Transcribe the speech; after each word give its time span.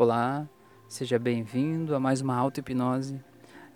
Olá, 0.00 0.48
seja 0.86 1.18
bem-vindo 1.18 1.92
a 1.92 1.98
mais 1.98 2.20
uma 2.20 2.36
auto-hipnose. 2.36 3.20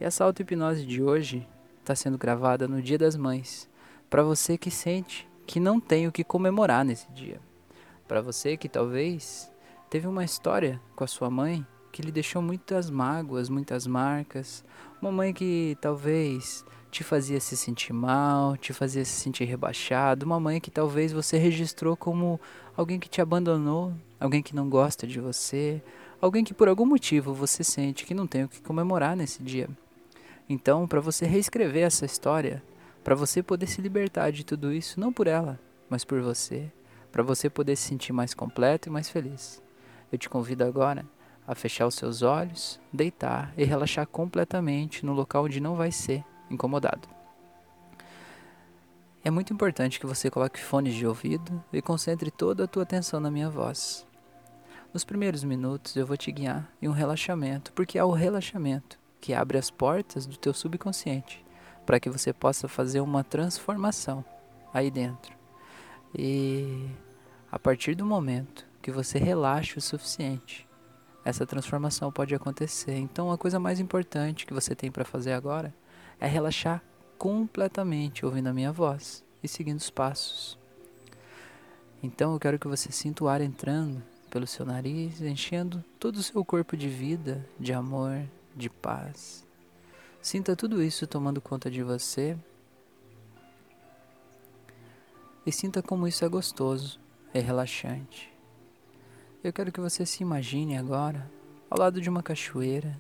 E 0.01 0.05
essa 0.05 0.25
auto-hipnose 0.25 0.87
de 0.87 1.03
hoje 1.03 1.45
está 1.81 1.97
sendo 1.97 2.17
gravada 2.17 2.69
no 2.69 2.81
Dia 2.81 2.97
das 2.97 3.17
Mães, 3.17 3.69
para 4.09 4.23
você 4.23 4.57
que 4.57 4.71
sente 4.71 5.29
que 5.45 5.59
não 5.59 5.81
tem 5.81 6.07
o 6.07 6.13
que 6.13 6.23
comemorar 6.23 6.85
nesse 6.85 7.11
dia. 7.11 7.41
Para 8.07 8.21
você 8.21 8.57
que 8.57 8.69
talvez 8.69 9.51
teve 9.91 10.07
uma 10.07 10.23
história 10.23 10.81
com 10.95 11.03
a 11.03 11.09
sua 11.09 11.29
mãe 11.29 11.67
que 11.91 12.03
lhe 12.03 12.13
deixou 12.13 12.41
muitas 12.41 12.89
mágoas, 12.89 13.49
muitas 13.49 13.85
marcas. 13.85 14.65
Uma 15.01 15.11
mãe 15.11 15.35
que 15.35 15.77
talvez 15.81 16.65
te 16.89 17.03
fazia 17.03 17.41
se 17.41 17.57
sentir 17.57 17.93
mal, 17.93 18.57
te 18.57 18.73
fazia 18.73 19.05
se 19.05 19.11
sentir 19.11 19.45
rebaixado. 19.45 20.25
Uma 20.25 20.39
mãe 20.39 20.61
que 20.61 20.71
talvez 20.71 21.13
você 21.13 21.37
registrou 21.37 21.97
como 21.97 22.41
alguém 22.77 23.01
que 23.01 23.09
te 23.09 23.21
abandonou, 23.21 23.93
alguém 24.21 24.41
que 24.41 24.55
não 24.55 24.71
gosta 24.71 25.05
de 25.05 25.19
você, 25.19 25.83
alguém 26.23 26.45
que 26.45 26.55
por 26.55 26.69
algum 26.69 26.87
motivo 26.87 27.35
você 27.35 27.65
sente 27.65 28.07
que 28.07 28.15
não 28.15 28.29
tem 28.29 28.45
o 28.45 28.49
que 28.49 28.63
comemorar 28.63 29.17
nesse 29.17 29.43
dia. 29.43 29.69
Então, 30.49 30.87
para 30.87 31.01
você 31.01 31.27
reescrever 31.27 31.83
essa 31.83 32.07
história, 32.07 32.63
para 33.03 33.17
você 33.17 33.43
poder 33.43 33.67
se 33.67 33.83
libertar 33.83 34.31
de 34.31 34.45
tudo 34.45 34.73
isso, 34.73 35.01
não 35.01 35.13
por 35.13 35.27
ela, 35.27 35.59
mas 35.91 36.05
por 36.05 36.21
você, 36.23 36.71
para 37.11 37.25
você 37.25 37.51
poder 37.51 37.75
se 37.75 37.89
sentir 37.89 38.13
mais 38.13 38.35
completo 38.35 38.89
e 38.89 38.93
mais 38.93 39.09
feliz. 39.09 39.61
Eu 40.13 40.17
te 40.17 40.29
convido 40.29 40.63
agora 40.63 41.05
a 41.45 41.57
fechar 41.57 41.89
os 41.89 41.97
seus 41.97 42.23
olhos, 42.23 42.79
deitar 42.93 43.53
e 43.57 43.65
relaxar 43.65 44.07
completamente 44.07 45.05
no 45.05 45.13
local 45.13 45.47
onde 45.47 45.61
não 45.61 45.75
vai 45.75 45.91
ser 45.91 46.25
incomodado. 46.49 47.09
É 49.25 49.31
muito 49.31 49.53
importante 49.53 49.99
que 49.99 50.07
você 50.07 50.31
coloque 50.31 50.61
fones 50.61 50.95
de 50.95 51.05
ouvido 51.05 51.63
e 51.73 51.83
concentre 51.83 52.31
toda 52.31 52.65
a 52.65 52.69
tua 52.69 52.85
atenção 52.85 53.19
na 53.19 53.31
minha 53.31 53.51
voz. 53.51 54.07
Nos 54.93 55.05
primeiros 55.05 55.43
minutos 55.43 55.97
eu 55.97 56.07
vou 56.07 56.19
te 56.19 56.31
guiar 56.31 56.71
em 56.81 56.87
um 56.87 56.93
relaxamento, 56.93 57.73
porque 57.73 57.99
é 57.99 58.05
o 58.05 58.11
relaxamento 58.11 58.99
que 59.23 59.33
abre 59.33 59.57
as 59.57 59.71
portas 59.71 60.27
do 60.27 60.37
teu 60.37 60.53
subconsciente 60.53 61.43
para 61.87 61.99
que 61.99 62.11
você 62.11 62.31
possa 62.31 62.69
fazer 62.69 63.01
uma 63.01 63.25
transformação 63.25 64.23
aí 64.73 64.91
dentro. 64.91 65.35
E 66.15 66.91
a 67.51 67.59
partir 67.59 67.95
do 67.95 68.05
momento 68.05 68.67
que 68.83 68.91
você 68.91 69.19
relaxa 69.19 69.79
o 69.79 69.83
suficiente, 69.83 70.69
essa 71.25 71.47
transformação 71.47 72.13
pode 72.13 72.35
acontecer. 72.35 72.97
Então, 72.97 73.33
a 73.33 73.39
coisa 73.39 73.59
mais 73.59 73.81
importante 73.81 74.45
que 74.45 74.53
você 74.53 74.75
tem 74.75 74.91
para 74.91 75.07
fazer 75.07 75.33
agora 75.33 75.73
é 76.21 76.27
relaxar 76.27 76.83
completamente 77.17 78.27
ouvindo 78.27 78.49
a 78.49 78.53
minha 78.53 78.73
voz 78.73 79.25
e 79.43 79.49
seguindo 79.49 79.79
os 79.79 79.89
passos. 79.89 80.59
Então, 82.03 82.35
eu 82.35 82.41
quero 82.41 82.59
que 82.59 82.69
você 82.69 82.93
sinta 82.93 83.25
o 83.25 83.29
ar 83.29 83.41
entrando 83.41 84.03
pelo 84.33 84.47
seu 84.47 84.65
nariz, 84.65 85.21
enchendo 85.21 85.85
todo 86.01 86.17
o 86.17 86.23
seu 86.23 86.43
corpo 86.43 86.75
de 86.75 86.89
vida, 86.89 87.47
de 87.61 87.71
amor, 87.71 88.27
de 88.57 88.71
paz. 88.71 89.47
Sinta 90.23 90.57
tudo 90.57 90.83
isso 90.83 91.07
tomando 91.07 91.39
conta 91.39 91.71
de 91.71 91.83
você. 91.83 92.35
E 95.45 95.53
sinta 95.53 95.83
como 95.83 96.09
isso 96.09 96.25
é 96.25 96.29
gostoso, 96.31 96.99
é 97.35 97.41
relaxante. 97.41 98.33
Eu 99.45 99.53
quero 99.53 99.71
que 99.71 99.81
você 99.81 100.07
se 100.07 100.23
imagine 100.23 100.79
agora 100.79 101.31
ao 101.69 101.79
lado 101.79 102.01
de 102.01 102.09
uma 102.09 102.23
cachoeira, 102.23 102.99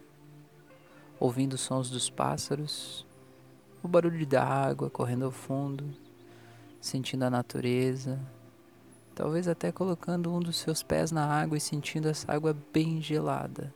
ouvindo 1.18 1.54
os 1.54 1.62
sons 1.62 1.88
dos 1.88 2.10
pássaros, 2.10 3.06
o 3.82 3.88
barulho 3.88 4.26
da 4.26 4.44
água 4.44 4.90
correndo 4.90 5.24
ao 5.24 5.30
fundo, 5.30 5.96
sentindo 6.78 7.22
a 7.22 7.30
natureza, 7.30 8.20
talvez 9.22 9.46
até 9.46 9.70
colocando 9.70 10.34
um 10.34 10.40
dos 10.40 10.56
seus 10.56 10.82
pés 10.82 11.12
na 11.12 11.24
água 11.24 11.56
e 11.56 11.60
sentindo 11.60 12.08
essa 12.08 12.32
água 12.32 12.56
bem 12.72 13.00
gelada, 13.00 13.72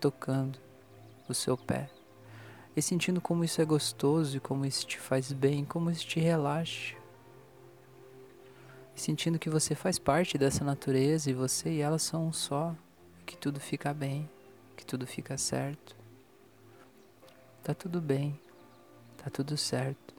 tocando 0.00 0.58
o 1.28 1.32
seu 1.32 1.56
pé. 1.56 1.88
E 2.74 2.82
sentindo 2.82 3.20
como 3.20 3.44
isso 3.44 3.62
é 3.62 3.64
gostoso 3.64 4.36
e 4.36 4.40
como 4.40 4.66
isso 4.66 4.84
te 4.84 4.98
faz 4.98 5.30
bem, 5.30 5.64
como 5.64 5.92
isso 5.92 6.04
te 6.04 6.18
relaxa 6.18 6.96
sentindo 8.96 9.38
que 9.38 9.48
você 9.48 9.76
faz 9.76 9.98
parte 9.98 10.36
dessa 10.36 10.64
natureza 10.64 11.30
e 11.30 11.34
você 11.34 11.70
e 11.70 11.80
ela 11.80 11.98
são 11.98 12.26
um 12.26 12.32
só, 12.32 12.74
que 13.24 13.36
tudo 13.36 13.58
fica 13.58 13.94
bem, 13.94 14.28
que 14.76 14.84
tudo 14.84 15.06
fica 15.06 15.38
certo. 15.38 15.96
Tá 17.62 17.72
tudo 17.74 18.00
bem, 18.00 18.38
tá 19.16 19.30
tudo 19.30 19.56
certo. 19.56 20.14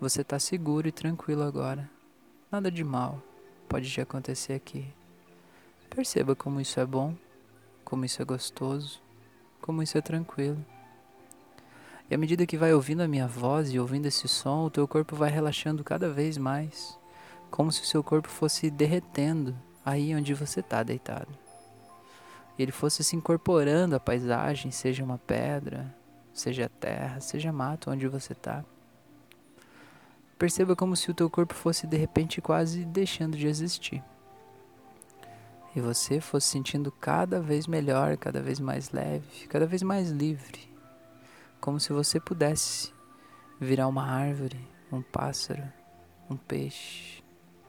Você 0.00 0.24
tá 0.24 0.38
seguro 0.38 0.88
e 0.88 0.92
tranquilo 0.92 1.42
agora. 1.42 1.88
Nada 2.50 2.70
de 2.70 2.82
mal 2.82 3.22
pode 3.76 3.90
te 3.90 4.00
acontecer 4.00 4.54
aqui. 4.54 4.86
Perceba 5.90 6.34
como 6.34 6.62
isso 6.62 6.80
é 6.80 6.86
bom, 6.86 7.14
como 7.84 8.06
isso 8.06 8.22
é 8.22 8.24
gostoso, 8.24 9.02
como 9.60 9.82
isso 9.82 9.98
é 9.98 10.00
tranquilo. 10.00 10.64
E 12.08 12.14
à 12.14 12.16
medida 12.16 12.46
que 12.46 12.56
vai 12.56 12.72
ouvindo 12.72 13.02
a 13.02 13.08
minha 13.08 13.28
voz 13.28 13.70
e 13.70 13.78
ouvindo 13.78 14.06
esse 14.06 14.26
som, 14.28 14.64
o 14.64 14.70
teu 14.70 14.88
corpo 14.88 15.14
vai 15.14 15.28
relaxando 15.28 15.84
cada 15.84 16.08
vez 16.08 16.38
mais 16.38 16.98
como 17.50 17.70
se 17.70 17.82
o 17.82 17.84
seu 17.84 18.02
corpo 18.02 18.30
fosse 18.30 18.70
derretendo 18.70 19.54
aí 19.84 20.14
onde 20.14 20.32
você 20.32 20.60
está 20.60 20.82
deitado. 20.82 21.28
E 22.58 22.62
ele 22.62 22.72
fosse 22.72 23.04
se 23.04 23.14
incorporando 23.14 23.94
à 23.94 24.00
paisagem, 24.00 24.70
seja 24.70 25.04
uma 25.04 25.18
pedra, 25.18 25.94
seja 26.32 26.66
terra, 26.80 27.20
seja 27.20 27.52
mato 27.52 27.90
onde 27.90 28.08
você 28.08 28.32
está. 28.32 28.64
Perceba 30.38 30.76
como 30.76 30.94
se 30.94 31.10
o 31.10 31.14
teu 31.14 31.30
corpo 31.30 31.54
fosse 31.54 31.86
de 31.86 31.96
repente 31.96 32.42
quase 32.42 32.84
deixando 32.84 33.36
de 33.36 33.46
existir. 33.46 34.04
E 35.74 35.80
você 35.80 36.20
fosse 36.20 36.48
sentindo 36.48 36.92
cada 36.92 37.40
vez 37.40 37.66
melhor, 37.66 38.16
cada 38.16 38.42
vez 38.42 38.60
mais 38.60 38.90
leve, 38.90 39.46
cada 39.48 39.66
vez 39.66 39.82
mais 39.82 40.10
livre. 40.10 40.70
Como 41.60 41.80
se 41.80 41.92
você 41.92 42.20
pudesse 42.20 42.92
virar 43.58 43.88
uma 43.88 44.06
árvore, 44.06 44.60
um 44.92 45.00
pássaro, 45.00 45.62
um 46.28 46.36
peixe, 46.36 47.22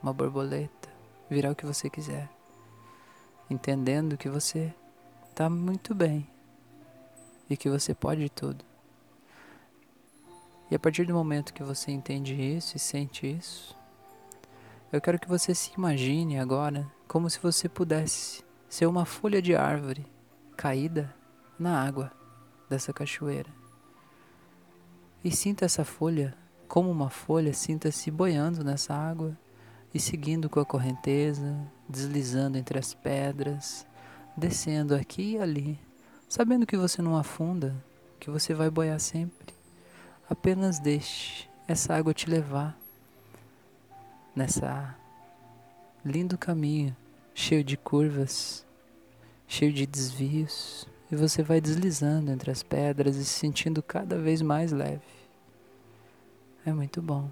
uma 0.04 0.14
borboleta, 0.14 0.90
virar 1.30 1.52
o 1.52 1.56
que 1.56 1.66
você 1.66 1.90
quiser, 1.90 2.30
entendendo 3.50 4.18
que 4.18 4.30
você 4.30 4.74
está 5.30 5.50
muito 5.50 5.96
bem 5.96 6.28
e 7.50 7.56
que 7.56 7.70
você 7.70 7.94
pode 7.94 8.30
tudo. 8.30 8.64
E 10.70 10.76
a 10.76 10.80
partir 10.80 11.06
do 11.06 11.14
momento 11.14 11.54
que 11.54 11.64
você 11.64 11.92
entende 11.92 12.34
isso 12.34 12.76
e 12.76 12.80
sente 12.80 13.26
isso, 13.26 13.76
eu 14.92 15.02
quero 15.02 15.20
que 15.20 15.28
você 15.28 15.56
se 15.56 15.72
imagine 15.78 16.40
agora 16.40 16.90
como 17.08 17.30
se 17.30 17.40
você 17.40 17.70
pudesse 17.70 18.44
ser 18.70 18.86
uma 18.86 19.06
folha 19.06 19.42
de 19.42 19.56
árvore 19.56 20.06
caída 20.56 21.14
na 21.58 21.82
água 21.82 22.12
dessa 22.70 22.92
cachoeira. 22.92 23.50
E 25.24 25.32
sinta 25.32 25.66
essa 25.66 25.84
folha 25.86 26.36
como 26.68 26.92
uma 26.92 27.10
folha, 27.10 27.54
sinta-se 27.54 28.12
boiando 28.12 28.64
nessa 28.64 28.94
água 28.94 29.38
e 29.94 30.00
seguindo 30.00 30.50
com 30.50 30.60
a 30.60 30.66
correnteza, 30.66 31.58
deslizando 31.88 32.58
entre 32.58 32.78
as 32.78 32.94
pedras, 32.94 33.88
descendo 34.36 34.94
aqui 34.94 35.34
e 35.34 35.40
ali, 35.40 35.80
sabendo 36.30 36.66
que 36.66 36.78
você 36.78 37.02
não 37.02 37.18
afunda, 37.18 37.76
que 38.20 38.30
você 38.30 38.54
vai 38.54 38.70
boiar 38.70 39.00
sempre. 39.00 39.57
Apenas 40.30 40.80
deixe 40.80 41.48
essa 41.68 41.96
água 41.96 42.14
te 42.14 42.30
levar 42.30 42.78
nessa 44.36 44.96
lindo 46.04 46.38
caminho, 46.38 46.96
cheio 47.34 47.64
de 47.64 47.78
curvas, 47.78 48.66
cheio 49.48 49.72
de 49.72 49.86
desvios, 49.86 50.88
e 51.12 51.16
você 51.16 51.42
vai 51.42 51.62
deslizando 51.62 52.32
entre 52.32 52.52
as 52.52 52.62
pedras 52.62 53.16
e 53.16 53.24
se 53.24 53.40
sentindo 53.40 53.82
cada 53.82 54.18
vez 54.18 54.42
mais 54.42 54.72
leve. 54.72 55.02
É 56.66 56.74
muito 56.74 57.02
bom. 57.02 57.30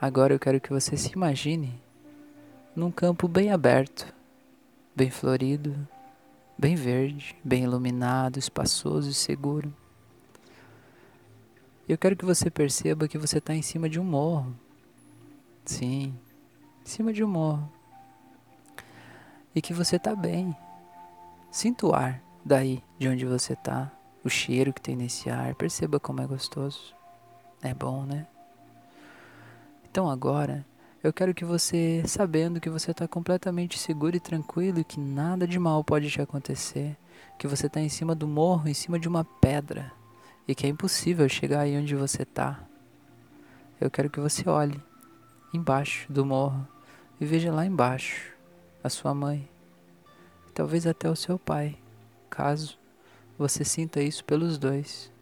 Agora 0.00 0.34
eu 0.34 0.38
quero 0.38 0.60
que 0.60 0.72
você 0.72 0.96
se 0.96 1.12
imagine 1.12 1.80
num 2.74 2.90
campo 2.90 3.28
bem 3.28 3.52
aberto, 3.52 4.12
bem 4.94 5.10
florido, 5.10 5.76
bem 6.58 6.74
verde, 6.74 7.36
bem 7.44 7.62
iluminado, 7.62 8.38
espaçoso 8.38 9.10
e 9.10 9.14
seguro. 9.14 9.72
Eu 11.88 11.96
quero 11.96 12.16
que 12.16 12.24
você 12.24 12.50
perceba 12.50 13.06
que 13.06 13.16
você 13.16 13.38
está 13.38 13.54
em 13.54 13.62
cima 13.62 13.88
de 13.88 14.00
um 14.00 14.04
morro. 14.04 14.52
Sim, 15.64 16.18
em 16.84 16.88
cima 16.88 17.12
de 17.12 17.22
um 17.22 17.28
morro. 17.28 17.70
E 19.54 19.62
que 19.62 19.72
você 19.72 19.94
está 19.94 20.14
bem. 20.14 20.54
Sinta 21.50 21.86
o 21.86 21.94
ar 21.94 22.20
daí, 22.44 22.82
de 22.98 23.08
onde 23.08 23.24
você 23.24 23.52
está, 23.52 23.92
o 24.24 24.28
cheiro 24.28 24.72
que 24.72 24.80
tem 24.80 24.96
nesse 24.96 25.30
ar. 25.30 25.54
Perceba 25.54 26.00
como 26.00 26.20
é 26.20 26.26
gostoso. 26.26 26.92
É 27.62 27.72
bom, 27.72 28.04
né? 28.04 28.26
Então 29.88 30.10
agora, 30.10 30.66
eu 31.04 31.12
quero 31.12 31.32
que 31.32 31.44
você, 31.44 32.02
sabendo 32.04 32.60
que 32.60 32.68
você 32.68 32.90
está 32.90 33.06
completamente 33.06 33.78
seguro 33.78 34.16
e 34.16 34.20
tranquilo 34.20 34.80
e 34.80 34.84
que 34.84 34.98
nada 34.98 35.46
de 35.46 35.56
mal 35.56 35.84
pode 35.84 36.10
te 36.10 36.20
acontecer, 36.20 36.96
que 37.38 37.46
você 37.46 37.68
está 37.68 37.80
em 37.80 37.88
cima 37.88 38.12
do 38.12 38.26
morro, 38.26 38.68
em 38.68 38.74
cima 38.74 38.98
de 38.98 39.06
uma 39.06 39.24
pedra, 39.24 39.92
e 40.46 40.54
que 40.54 40.66
é 40.66 40.68
impossível 40.68 41.28
chegar 41.28 41.60
aí 41.60 41.76
onde 41.76 41.94
você 41.94 42.22
está, 42.22 42.60
eu 43.80 43.90
quero 43.90 44.08
que 44.08 44.20
você 44.20 44.48
olhe 44.48 44.82
embaixo 45.52 46.10
do 46.12 46.24
morro 46.24 46.66
e 47.20 47.26
veja 47.26 47.52
lá 47.52 47.66
embaixo 47.66 48.32
a 48.82 48.88
sua 48.88 49.14
mãe, 49.14 49.48
talvez 50.54 50.86
até 50.86 51.10
o 51.10 51.16
seu 51.16 51.38
pai, 51.38 51.76
caso 52.30 52.78
você 53.38 53.64
sinta 53.64 54.00
isso 54.00 54.24
pelos 54.24 54.58
dois. 54.58 55.12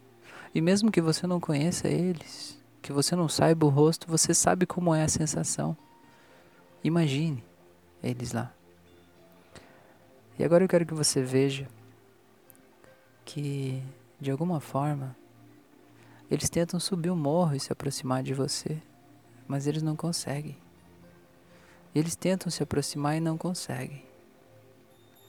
E 0.53 0.61
mesmo 0.61 0.91
que 0.91 1.01
você 1.01 1.27
não 1.27 1.39
conheça 1.39 1.87
eles, 1.87 2.57
que 2.81 2.93
você 2.93 3.15
não 3.15 3.27
saiba 3.27 3.65
o 3.65 3.69
rosto, 3.69 4.07
você 4.07 4.33
sabe 4.33 4.65
como 4.65 4.95
é 4.95 5.03
a 5.03 5.07
sensação. 5.09 5.75
Imagine 6.83 7.43
eles 8.01 8.31
lá. 8.31 8.53
E 10.37 10.43
agora 10.43 10.63
eu 10.63 10.67
quero 10.67 10.85
que 10.85 10.93
você 10.93 11.21
veja 11.21 11.67
que, 13.25 13.81
de 14.19 14.31
alguma 14.31 14.59
forma, 14.59 15.15
eles 16.29 16.49
tentam 16.49 16.79
subir 16.79 17.09
o 17.09 17.15
morro 17.15 17.55
e 17.55 17.59
se 17.59 17.71
aproximar 17.71 18.23
de 18.23 18.33
você, 18.33 18.81
mas 19.47 19.67
eles 19.67 19.83
não 19.83 19.95
conseguem. 19.95 20.57
Eles 21.93 22.15
tentam 22.15 22.49
se 22.49 22.63
aproximar 22.63 23.15
e 23.15 23.19
não 23.19 23.37
conseguem. 23.37 24.03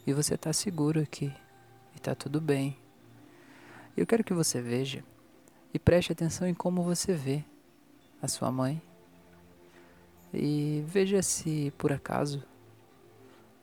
E 0.07 0.13
você 0.13 0.35
está 0.35 0.53
seguro 0.53 1.01
aqui. 1.01 1.33
E 1.95 1.97
está 1.97 2.15
tudo 2.15 2.41
bem. 2.41 2.77
Eu 3.97 4.07
quero 4.07 4.25
que 4.25 4.33
você 4.33 4.61
veja 4.61 5.05
e 5.73 5.79
preste 5.79 6.13
atenção 6.13 6.47
em 6.47 6.55
como 6.55 6.83
você 6.83 7.15
vê 7.15 7.45
a 8.23 8.29
sua 8.29 8.51
mãe. 8.51 8.81
E 10.33 10.85
veja 10.87 11.23
se, 11.23 11.73
por 11.79 11.93
acaso, 11.93 12.43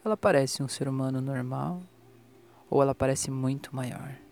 ela 0.04 0.18
parece 0.18 0.62
um 0.62 0.68
ser 0.68 0.88
humano 0.88 1.22
normal 1.22 1.82
ou 2.70 2.82
ela 2.82 2.96
parece 2.96 3.30
muito 3.30 3.76
maior. 3.76 4.23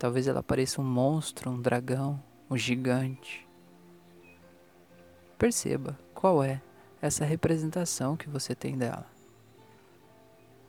Talvez 0.00 0.26
ela 0.26 0.42
pareça 0.42 0.80
um 0.80 0.84
monstro, 0.84 1.50
um 1.50 1.60
dragão, 1.60 2.18
um 2.48 2.56
gigante. 2.56 3.46
Perceba 5.36 5.98
qual 6.14 6.42
é 6.42 6.62
essa 7.02 7.22
representação 7.22 8.16
que 8.16 8.26
você 8.26 8.54
tem 8.54 8.78
dela. 8.78 9.04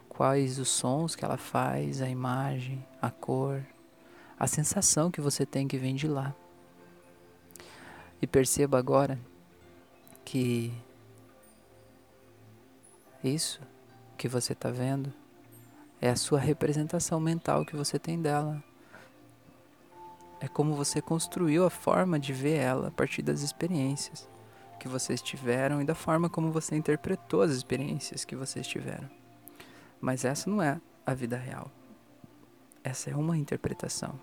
Quais 0.09 0.59
os 0.59 0.67
sons 0.67 1.15
que 1.15 1.23
ela 1.23 1.37
faz, 1.37 2.01
a 2.01 2.09
imagem, 2.09 2.85
a 3.01 3.09
cor, 3.09 3.65
a 4.37 4.47
sensação 4.47 5.09
que 5.09 5.21
você 5.21 5.45
tem 5.45 5.65
que 5.65 5.77
vem 5.77 5.95
de 5.95 6.09
lá. 6.09 6.35
E 8.21 8.27
perceba 8.27 8.77
agora 8.77 9.17
que 10.25 10.73
isso 13.23 13.61
que 14.17 14.27
você 14.27 14.51
está 14.51 14.69
vendo 14.69 15.13
é 16.01 16.09
a 16.09 16.17
sua 16.17 16.37
representação 16.37 17.17
mental 17.17 17.65
que 17.65 17.77
você 17.77 17.97
tem 17.97 18.21
dela. 18.21 18.61
É 20.41 20.47
como 20.47 20.73
você 20.73 20.99
construiu 20.99 21.63
a 21.63 21.69
forma 21.69 22.19
de 22.19 22.33
ver 22.33 22.57
ela 22.57 22.87
a 22.87 22.91
partir 22.91 23.21
das 23.21 23.41
experiências 23.41 24.27
que 24.79 24.87
vocês 24.87 25.21
tiveram 25.21 25.79
e 25.79 25.85
da 25.85 25.93
forma 25.93 26.27
como 26.27 26.51
você 26.51 26.75
interpretou 26.75 27.43
as 27.43 27.51
experiências 27.51 28.25
que 28.25 28.35
vocês 28.35 28.65
tiveram. 28.65 29.07
Mas 30.01 30.25
essa 30.25 30.49
não 30.49 30.59
é 30.59 30.81
a 31.05 31.13
vida 31.13 31.37
real. 31.37 31.69
Essa 32.83 33.11
é 33.11 33.15
uma 33.15 33.37
interpretação. 33.37 34.19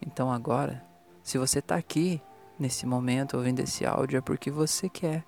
Então 0.00 0.32
agora, 0.32 0.82
se 1.22 1.36
você 1.36 1.58
está 1.58 1.76
aqui 1.76 2.22
nesse 2.58 2.86
momento 2.86 3.36
ouvindo 3.36 3.60
esse 3.60 3.84
áudio, 3.84 4.16
é 4.16 4.20
porque 4.22 4.50
você 4.50 4.88
quer 4.88 5.22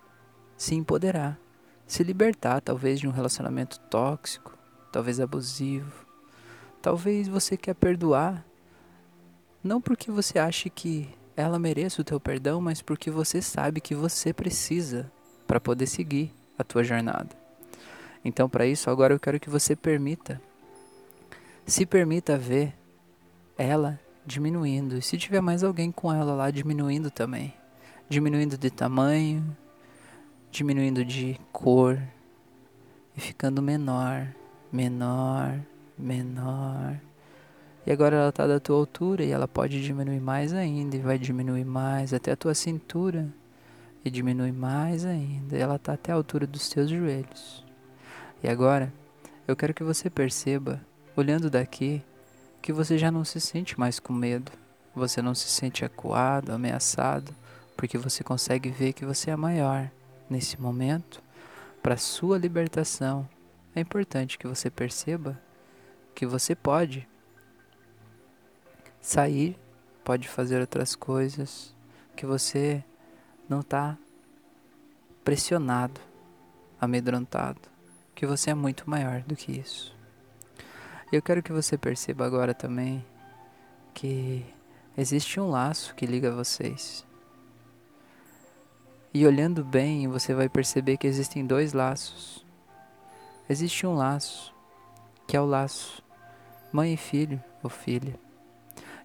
se 0.56 0.74
empoderar, 0.74 1.38
se 1.86 2.02
libertar 2.02 2.62
talvez 2.62 2.98
de 2.98 3.06
um 3.06 3.10
relacionamento 3.10 3.78
tóxico, 3.90 4.56
talvez 4.90 5.20
abusivo. 5.20 6.06
Talvez 6.80 7.28
você 7.28 7.58
quer 7.58 7.74
perdoar 7.74 8.42
não 9.62 9.80
porque 9.80 10.10
você 10.10 10.38
ache 10.38 10.68
que 10.68 11.08
ela 11.36 11.58
mereça 11.58 12.02
o 12.02 12.04
teu 12.04 12.18
perdão, 12.18 12.60
mas 12.60 12.82
porque 12.82 13.10
você 13.10 13.40
sabe 13.40 13.80
que 13.80 13.94
você 13.94 14.32
precisa 14.32 15.10
para 15.46 15.60
poder 15.60 15.86
seguir 15.86 16.32
a 16.58 16.64
tua 16.64 16.82
jornada. 16.82 17.30
Então, 18.24 18.48
para 18.48 18.66
isso, 18.66 18.90
agora 18.90 19.14
eu 19.14 19.20
quero 19.20 19.40
que 19.40 19.50
você 19.50 19.74
permita, 19.74 20.40
se 21.66 21.86
permita 21.86 22.36
ver 22.36 22.74
ela 23.56 23.98
diminuindo. 24.24 24.96
E 24.96 25.02
se 25.02 25.16
tiver 25.16 25.40
mais 25.40 25.64
alguém 25.64 25.90
com 25.90 26.12
ela 26.12 26.34
lá, 26.34 26.50
diminuindo 26.50 27.10
também. 27.10 27.54
Diminuindo 28.08 28.58
de 28.58 28.70
tamanho, 28.70 29.56
diminuindo 30.50 31.04
de 31.04 31.40
cor 31.50 32.00
e 33.16 33.20
ficando 33.20 33.62
menor, 33.62 34.28
menor, 34.70 35.58
menor 35.96 37.00
e 37.84 37.90
agora 37.90 38.16
ela 38.16 38.28
está 38.28 38.46
da 38.46 38.60
tua 38.60 38.76
altura 38.76 39.24
e 39.24 39.30
ela 39.30 39.48
pode 39.48 39.82
diminuir 39.82 40.20
mais 40.20 40.52
ainda 40.52 40.96
e 40.96 41.00
vai 41.00 41.18
diminuir 41.18 41.64
mais 41.64 42.14
até 42.14 42.32
a 42.32 42.36
tua 42.36 42.54
cintura 42.54 43.28
e 44.04 44.10
diminui 44.10 44.52
mais 44.52 45.04
ainda. 45.04 45.56
E 45.56 45.60
ela 45.60 45.76
está 45.76 45.94
até 45.94 46.12
a 46.12 46.14
altura 46.14 46.46
dos 46.46 46.68
teus 46.68 46.88
joelhos. 46.88 47.64
E 48.42 48.48
agora 48.48 48.92
eu 49.48 49.56
quero 49.56 49.74
que 49.74 49.82
você 49.82 50.08
perceba, 50.08 50.80
olhando 51.16 51.50
daqui, 51.50 52.02
que 52.60 52.72
você 52.72 52.96
já 52.96 53.10
não 53.10 53.24
se 53.24 53.40
sente 53.40 53.78
mais 53.78 53.98
com 53.98 54.12
medo. 54.12 54.52
Você 54.94 55.20
não 55.20 55.34
se 55.34 55.48
sente 55.48 55.84
acuado, 55.84 56.52
ameaçado, 56.52 57.34
porque 57.76 57.98
você 57.98 58.22
consegue 58.22 58.70
ver 58.70 58.92
que 58.92 59.04
você 59.04 59.30
é 59.30 59.36
maior 59.36 59.90
nesse 60.30 60.60
momento. 60.60 61.20
Para 61.82 61.96
sua 61.96 62.38
libertação, 62.38 63.28
é 63.74 63.80
importante 63.80 64.38
que 64.38 64.46
você 64.46 64.70
perceba 64.70 65.40
que 66.14 66.26
você 66.26 66.54
pode 66.54 67.08
sair, 69.02 69.58
pode 70.04 70.28
fazer 70.28 70.60
outras 70.60 70.94
coisas, 70.94 71.74
que 72.16 72.24
você 72.24 72.82
não 73.48 73.60
está 73.60 73.98
pressionado, 75.24 76.00
amedrontado, 76.80 77.60
que 78.14 78.24
você 78.24 78.50
é 78.50 78.54
muito 78.54 78.88
maior 78.88 79.20
do 79.22 79.36
que 79.36 79.52
isso. 79.52 79.94
Eu 81.12 81.20
quero 81.20 81.42
que 81.42 81.52
você 81.52 81.76
perceba 81.76 82.24
agora 82.24 82.54
também 82.54 83.04
que 83.92 84.46
existe 84.96 85.38
um 85.38 85.50
laço 85.50 85.94
que 85.94 86.06
liga 86.06 86.30
vocês. 86.30 87.04
E 89.12 89.26
olhando 89.26 89.62
bem, 89.62 90.08
você 90.08 90.32
vai 90.32 90.48
perceber 90.48 90.96
que 90.96 91.06
existem 91.06 91.44
dois 91.44 91.74
laços. 91.74 92.46
Existe 93.46 93.86
um 93.86 93.94
laço, 93.94 94.54
que 95.26 95.36
é 95.36 95.40
o 95.40 95.44
laço 95.44 96.02
mãe 96.72 96.94
e 96.94 96.96
filho 96.96 97.42
ou 97.62 97.68
filha. 97.68 98.18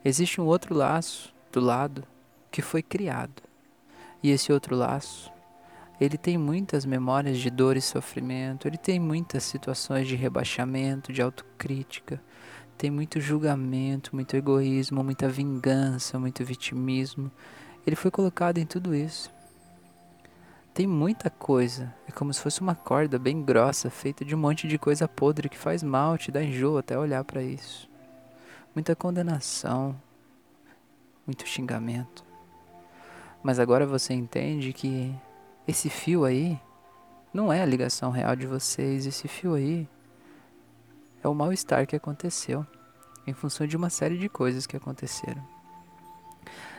Existe 0.05 0.39
um 0.39 0.45
outro 0.45 0.75
laço 0.75 1.33
do 1.51 1.59
lado 1.59 2.03
que 2.51 2.61
foi 2.61 2.81
criado. 2.81 3.41
E 4.21 4.29
esse 4.29 4.51
outro 4.51 4.75
laço, 4.75 5.31
ele 5.99 6.17
tem 6.17 6.37
muitas 6.37 6.85
memórias 6.85 7.37
de 7.39 7.49
dor 7.49 7.75
e 7.75 7.81
sofrimento, 7.81 8.67
ele 8.67 8.77
tem 8.77 8.99
muitas 8.99 9.43
situações 9.43 10.07
de 10.07 10.15
rebaixamento, 10.15 11.11
de 11.11 11.21
autocrítica, 11.21 12.21
tem 12.77 12.91
muito 12.91 13.19
julgamento, 13.19 14.15
muito 14.15 14.35
egoísmo, 14.35 15.03
muita 15.03 15.27
vingança, 15.27 16.19
muito 16.19 16.45
vitimismo. 16.45 17.31
Ele 17.85 17.95
foi 17.95 18.11
colocado 18.11 18.59
em 18.59 18.65
tudo 18.65 18.93
isso. 18.93 19.31
Tem 20.75 20.85
muita 20.85 21.31
coisa, 21.31 21.91
é 22.07 22.11
como 22.11 22.31
se 22.31 22.39
fosse 22.39 22.61
uma 22.61 22.75
corda 22.75 23.17
bem 23.17 23.41
grossa, 23.41 23.89
feita 23.89 24.23
de 24.23 24.35
um 24.35 24.37
monte 24.37 24.67
de 24.67 24.77
coisa 24.77 25.07
podre 25.07 25.49
que 25.49 25.57
faz 25.57 25.81
mal, 25.81 26.19
te 26.19 26.31
dá 26.31 26.43
enjoo 26.43 26.77
até 26.77 26.97
olhar 26.97 27.23
para 27.23 27.41
isso 27.41 27.89
muita 28.77 28.95
condenação, 28.95 29.99
muito 31.25 31.47
xingamento. 31.47 32.23
Mas 33.41 33.57
agora 33.57 33.87
você 33.87 34.13
entende 34.13 34.71
que 34.71 35.11
esse 35.67 35.89
fio 35.89 36.25
aí 36.25 36.61
não 37.33 37.51
é 37.51 37.63
a 37.63 37.65
ligação 37.65 38.11
real 38.11 38.35
de 38.35 38.45
vocês, 38.45 39.07
esse 39.07 39.27
fio 39.27 39.55
aí 39.55 39.89
é 41.23 41.27
o 41.27 41.33
mal-estar 41.33 41.87
que 41.87 41.95
aconteceu 41.95 42.63
em 43.25 43.33
função 43.33 43.65
de 43.65 43.75
uma 43.75 43.89
série 43.89 44.15
de 44.15 44.29
coisas 44.29 44.67
que 44.67 44.77
aconteceram. 44.77 45.43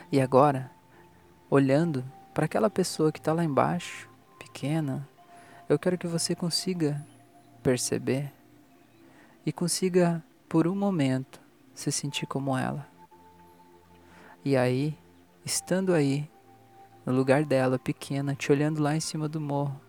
E 0.09 0.21
agora, 0.21 0.71
olhando 1.49 2.05
para 2.33 2.45
aquela 2.45 2.69
pessoa 2.69 3.11
que 3.11 3.19
está 3.19 3.33
lá 3.33 3.43
embaixo, 3.43 4.09
pequena, 4.39 5.05
eu 5.67 5.77
quero 5.77 5.97
que 5.97 6.07
você 6.07 6.33
consiga 6.33 7.05
perceber 7.61 8.31
e 9.45 9.51
consiga, 9.51 10.23
por 10.47 10.65
um 10.65 10.75
momento, 10.75 11.38
se 11.79 11.91
sentir 11.91 12.25
como 12.25 12.57
ela. 12.57 12.85
E 14.43 14.57
aí, 14.57 14.97
estando 15.45 15.93
aí, 15.93 16.29
no 17.05 17.13
lugar 17.13 17.45
dela, 17.45 17.79
pequena, 17.79 18.35
te 18.35 18.51
olhando 18.51 18.81
lá 18.81 18.95
em 18.95 18.99
cima 18.99 19.29
do 19.29 19.39
morro, 19.39 19.79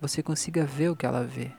você 0.00 0.22
consiga 0.22 0.66
ver 0.66 0.90
o 0.90 0.96
que 0.96 1.06
ela 1.06 1.24
vê. 1.24 1.50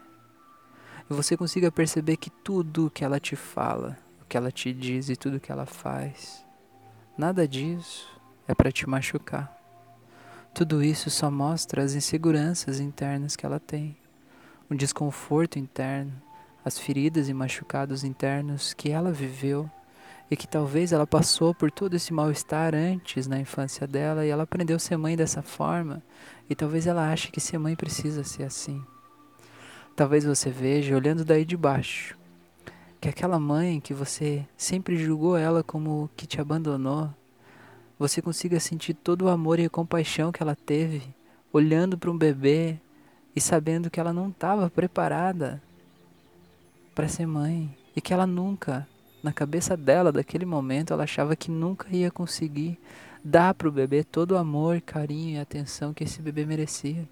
E 1.09 1.13
você 1.13 1.35
consiga 1.35 1.71
perceber 1.71 2.17
que 2.17 2.29
tudo 2.29 2.85
o 2.85 2.89
que 2.91 3.03
ela 3.03 3.19
te 3.19 3.35
fala, 3.35 3.97
o 4.21 4.25
que 4.25 4.37
ela 4.37 4.51
te 4.51 4.71
diz 4.71 5.09
e 5.09 5.15
tudo 5.15 5.37
o 5.37 5.39
que 5.39 5.51
ela 5.51 5.65
faz, 5.65 6.45
nada 7.17 7.47
disso 7.47 8.07
é 8.47 8.53
para 8.53 8.71
te 8.71 8.87
machucar. 8.87 9.55
Tudo 10.53 10.83
isso 10.83 11.09
só 11.09 11.31
mostra 11.31 11.83
as 11.83 11.95
inseguranças 11.95 12.79
internas 12.79 13.35
que 13.35 13.45
ela 13.45 13.59
tem, 13.59 13.97
um 14.69 14.75
desconforto 14.75 15.57
interno, 15.57 16.13
as 16.65 16.79
feridas 16.79 17.29
e 17.29 17.33
machucados 17.33 18.03
internos 18.03 18.73
que 18.73 18.89
ela 18.89 19.11
viveu 19.11 19.69
e 20.31 20.35
que 20.35 20.47
talvez 20.47 20.91
ela 20.91 21.05
passou 21.05 21.53
por 21.53 21.69
todo 21.69 21.93
esse 21.93 22.11
mal-estar 22.11 22.73
antes 22.73 23.27
na 23.27 23.39
infância 23.39 23.85
dela 23.85 24.25
e 24.25 24.29
ela 24.29 24.43
aprendeu 24.43 24.75
a 24.75 24.79
ser 24.79 24.97
mãe 24.97 25.15
dessa 25.15 25.43
forma 25.43 26.01
e 26.49 26.55
talvez 26.55 26.87
ela 26.87 27.11
ache 27.11 27.31
que 27.31 27.39
ser 27.39 27.59
mãe 27.59 27.75
precisa 27.75 28.23
ser 28.23 28.43
assim. 28.43 28.83
Talvez 29.95 30.25
você 30.25 30.49
veja, 30.49 30.95
olhando 30.95 31.23
daí 31.23 31.45
de 31.45 31.55
baixo, 31.55 32.17
que 32.99 33.07
aquela 33.07 33.39
mãe 33.39 33.79
que 33.79 33.93
você 33.93 34.43
sempre 34.57 34.97
julgou 34.97 35.37
ela 35.37 35.63
como 35.63 36.09
que 36.17 36.25
te 36.25 36.41
abandonou, 36.41 37.13
você 37.97 38.21
consiga 38.21 38.59
sentir 38.59 38.95
todo 38.95 39.25
o 39.25 39.29
amor 39.29 39.59
e 39.59 39.65
a 39.65 39.69
compaixão 39.69 40.31
que 40.31 40.41
ela 40.41 40.55
teve, 40.55 41.15
olhando 41.53 41.97
para 41.97 42.09
um 42.09 42.17
bebê 42.17 42.77
e 43.35 43.39
sabendo 43.39 43.89
que 43.89 43.99
ela 43.99 44.11
não 44.11 44.29
estava 44.29 44.69
preparada 44.69 45.61
para 46.95 47.09
ser 47.09 47.27
mãe 47.27 47.77
e 47.93 47.99
que 47.99 48.13
ela 48.13 48.25
nunca, 48.25 48.87
na 49.21 49.33
cabeça 49.33 49.75
dela, 49.75 50.13
daquele 50.13 50.45
momento, 50.45 50.93
ela 50.93 51.03
achava 51.03 51.35
que 51.35 51.51
nunca 51.51 51.93
ia 51.93 52.09
conseguir 52.09 52.79
dar 53.21 53.53
para 53.53 53.67
o 53.67 53.71
bebê 53.71 54.01
todo 54.03 54.31
o 54.31 54.37
amor, 54.37 54.79
carinho 54.79 55.35
e 55.35 55.39
atenção 55.39 55.93
que 55.93 56.05
esse 56.05 56.21
bebê 56.21 56.45
merecia. 56.45 57.07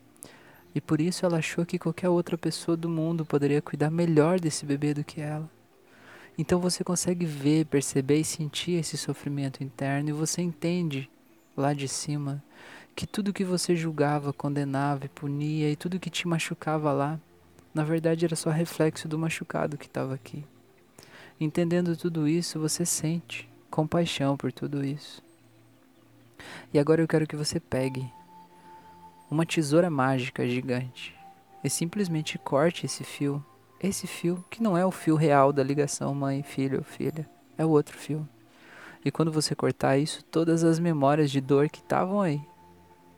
E 0.73 0.79
por 0.79 1.01
isso 1.01 1.25
ela 1.25 1.37
achou 1.37 1.65
que 1.65 1.77
qualquer 1.77 2.07
outra 2.07 2.37
pessoa 2.37 2.77
do 2.77 2.87
mundo 2.87 3.25
poderia 3.25 3.61
cuidar 3.61 3.91
melhor 3.91 4.39
desse 4.39 4.65
bebê 4.65 4.93
do 4.93 5.03
que 5.03 5.19
ela. 5.19 5.49
Então 6.37 6.59
você 6.59 6.83
consegue 6.83 7.25
ver, 7.25 7.65
perceber 7.65 8.19
e 8.19 8.25
sentir 8.25 8.79
esse 8.79 8.97
sofrimento 8.97 9.63
interno 9.63 10.09
e 10.09 10.13
você 10.13 10.41
entende 10.41 11.09
lá 11.55 11.73
de 11.73 11.87
cima 11.87 12.41
que 12.95 13.05
tudo 13.05 13.33
que 13.33 13.43
você 13.43 13.75
julgava, 13.75 14.31
condenava 14.31 15.05
e 15.05 15.09
punia 15.09 15.69
e 15.69 15.75
tudo 15.75 15.99
que 15.99 16.09
te 16.09 16.27
machucava 16.27 16.91
lá, 16.91 17.19
na 17.73 17.83
verdade 17.83 18.25
era 18.25 18.35
só 18.35 18.49
reflexo 18.49 19.07
do 19.07 19.17
machucado 19.17 19.77
que 19.77 19.87
estava 19.87 20.13
aqui. 20.13 20.45
Entendendo 21.39 21.97
tudo 21.97 22.27
isso, 22.27 22.59
você 22.59 22.85
sente 22.85 23.49
compaixão 23.69 24.37
por 24.37 24.51
tudo 24.51 24.85
isso. 24.85 25.23
E 26.73 26.79
agora 26.79 27.01
eu 27.01 27.07
quero 27.07 27.27
que 27.27 27.35
você 27.35 27.59
pegue 27.59 28.07
uma 29.29 29.45
tesoura 29.45 29.89
mágica 29.89 30.47
gigante 30.47 31.15
e 31.63 31.69
simplesmente 31.69 32.37
corte 32.37 32.85
esse 32.85 33.03
fio. 33.03 33.43
Esse 33.81 34.07
fio 34.07 34.45
que 34.49 34.61
não 34.61 34.77
é 34.77 34.85
o 34.85 34.91
fio 34.91 35.15
real 35.15 35.51
da 35.51 35.63
ligação 35.63 36.13
mãe, 36.13 36.43
filho 36.43 36.77
ou 36.77 36.83
filha, 36.83 37.27
é 37.57 37.65
o 37.65 37.69
outro 37.69 37.97
fio. 37.97 38.27
E 39.03 39.11
quando 39.11 39.31
você 39.31 39.53
cortar 39.53 39.97
isso, 39.97 40.23
todas 40.25 40.63
as 40.63 40.79
memórias 40.79 41.29
de 41.29 41.41
dor 41.41 41.67
que 41.69 41.79
estavam 41.79 42.21
aí 42.21 42.41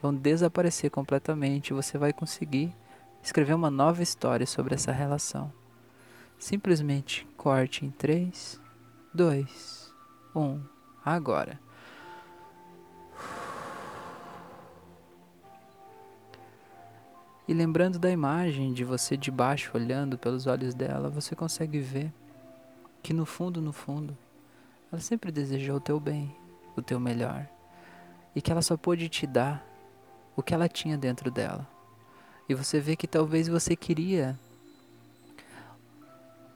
vão 0.02 0.14
desaparecer 0.14 0.90
completamente. 0.90 1.74
Você 1.74 1.98
vai 1.98 2.12
conseguir 2.12 2.74
escrever 3.26 3.56
uma 3.56 3.72
nova 3.72 4.04
história 4.04 4.46
sobre 4.46 4.76
essa 4.76 4.92
relação. 4.92 5.52
Simplesmente 6.38 7.28
corte 7.36 7.84
em 7.84 7.90
3, 7.90 8.62
2, 9.12 9.94
1, 10.36 10.62
agora. 11.04 11.60
E 17.48 17.54
lembrando 17.54 17.98
da 17.98 18.12
imagem 18.12 18.74
de 18.74 18.84
você 18.84 19.18
de 19.18 19.32
baixo 19.32 19.72
olhando 19.74 20.20
pelos 20.20 20.46
olhos 20.46 20.76
dela, 20.76 21.10
você 21.10 21.36
consegue 21.36 21.80
ver 21.80 22.14
que 23.02 23.12
no 23.12 23.26
fundo, 23.26 23.60
no 23.60 23.74
fundo, 23.74 24.16
ela 24.92 25.02
sempre 25.02 25.32
desejou 25.32 25.78
o 25.78 25.82
teu 25.82 26.00
bem, 26.00 26.36
o 26.76 26.82
teu 26.82 27.00
melhor, 27.00 27.48
e 28.36 28.42
que 28.42 28.52
ela 28.52 28.62
só 28.62 28.78
pôde 28.78 29.10
te 29.10 29.26
dar 29.26 29.66
o 30.36 30.44
que 30.44 30.54
ela 30.54 30.70
tinha 30.70 30.98
dentro 30.98 31.32
dela. 31.32 31.75
E 32.48 32.54
você 32.54 32.80
vê 32.80 32.96
que 32.96 33.08
talvez 33.08 33.48
você 33.48 33.76
queria 33.76 34.38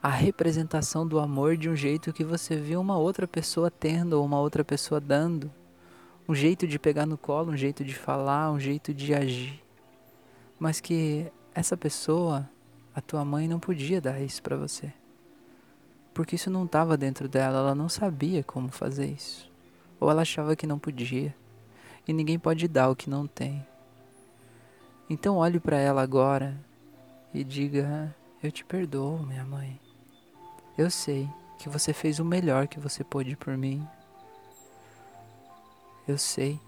a 0.02 0.08
representação 0.08 1.06
do 1.06 1.18
amor 1.18 1.56
de 1.56 1.68
um 1.68 1.76
jeito 1.76 2.12
que 2.12 2.24
você 2.24 2.56
viu 2.56 2.80
uma 2.80 2.96
outra 2.96 3.28
pessoa 3.28 3.70
tendo 3.70 4.14
ou 4.14 4.24
uma 4.24 4.40
outra 4.40 4.64
pessoa 4.64 5.00
dando. 5.00 5.50
Um 6.28 6.34
jeito 6.34 6.66
de 6.66 6.78
pegar 6.78 7.06
no 7.06 7.18
colo, 7.18 7.52
um 7.52 7.56
jeito 7.56 7.84
de 7.84 7.94
falar, 7.94 8.50
um 8.50 8.58
jeito 8.58 8.94
de 8.94 9.12
agir. 9.12 9.60
Mas 10.58 10.80
que 10.80 11.30
essa 11.54 11.76
pessoa, 11.76 12.48
a 12.94 13.00
tua 13.00 13.24
mãe, 13.24 13.48
não 13.48 13.58
podia 13.58 14.00
dar 14.00 14.20
isso 14.20 14.42
para 14.42 14.56
você. 14.56 14.92
Porque 16.14 16.36
isso 16.36 16.50
não 16.50 16.64
estava 16.64 16.96
dentro 16.96 17.28
dela, 17.28 17.58
ela 17.58 17.74
não 17.74 17.88
sabia 17.88 18.42
como 18.42 18.68
fazer 18.68 19.06
isso. 19.06 19.50
Ou 19.98 20.10
ela 20.10 20.22
achava 20.22 20.56
que 20.56 20.66
não 20.66 20.78
podia. 20.78 21.34
E 22.06 22.12
ninguém 22.12 22.38
pode 22.38 22.66
dar 22.68 22.90
o 22.90 22.96
que 22.96 23.10
não 23.10 23.26
tem. 23.26 23.66
Então 25.10 25.38
olhe 25.38 25.58
para 25.58 25.76
ela 25.76 26.02
agora 26.02 26.56
e 27.34 27.42
diga: 27.42 28.14
Eu 28.40 28.52
te 28.52 28.64
perdoo, 28.64 29.18
minha 29.26 29.44
mãe. 29.44 29.80
Eu 30.78 30.88
sei 30.88 31.28
que 31.58 31.68
você 31.68 31.92
fez 31.92 32.20
o 32.20 32.24
melhor 32.24 32.68
que 32.68 32.78
você 32.78 33.02
pôde 33.02 33.34
por 33.34 33.56
mim. 33.56 33.84
Eu 36.06 36.16
sei 36.16 36.60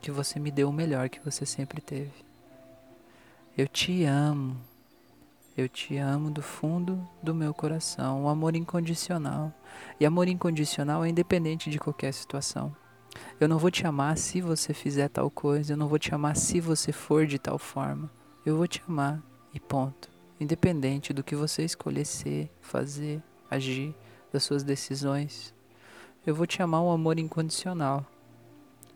que 0.00 0.10
você 0.10 0.40
me 0.40 0.50
deu 0.50 0.68
o 0.68 0.72
melhor 0.72 1.08
que 1.08 1.20
você 1.20 1.46
sempre 1.46 1.80
teve. 1.80 2.24
Eu 3.56 3.68
te 3.68 4.02
amo. 4.04 4.56
Eu 5.56 5.68
te 5.68 5.96
amo 5.96 6.28
do 6.28 6.42
fundo 6.42 7.08
do 7.22 7.32
meu 7.32 7.54
coração. 7.54 8.24
O 8.24 8.28
amor 8.28 8.56
incondicional. 8.56 9.52
E 10.00 10.04
amor 10.04 10.26
incondicional 10.26 11.04
é 11.04 11.08
independente 11.08 11.70
de 11.70 11.78
qualquer 11.78 12.12
situação. 12.12 12.74
Eu 13.38 13.48
não 13.48 13.58
vou 13.58 13.70
te 13.70 13.86
amar 13.86 14.16
se 14.18 14.40
você 14.40 14.74
fizer 14.74 15.08
tal 15.08 15.30
coisa, 15.30 15.72
eu 15.72 15.76
não 15.76 15.88
vou 15.88 15.98
te 15.98 16.14
amar 16.14 16.36
se 16.36 16.60
você 16.60 16.92
for 16.92 17.26
de 17.26 17.38
tal 17.38 17.58
forma. 17.58 18.10
Eu 18.44 18.56
vou 18.56 18.66
te 18.66 18.82
amar 18.86 19.22
e 19.54 19.60
ponto. 19.60 20.10
Independente 20.38 21.12
do 21.12 21.22
que 21.22 21.36
você 21.36 21.64
escolher 21.64 22.04
ser, 22.04 22.50
fazer, 22.60 23.22
agir, 23.50 23.94
das 24.32 24.44
suas 24.44 24.62
decisões. 24.62 25.54
Eu 26.26 26.34
vou 26.34 26.46
te 26.46 26.62
amar 26.62 26.82
um 26.82 26.90
amor 26.90 27.18
incondicional, 27.18 28.06